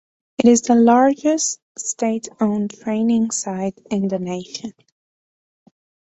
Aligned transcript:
It 0.39 0.47
is 0.47 0.63
the 0.63 0.73
largest 0.73 1.59
state-owned 1.77 2.71
training 2.73 3.29
site 3.29 3.77
in 3.91 4.07
the 4.07 4.17
nation. 4.17 4.73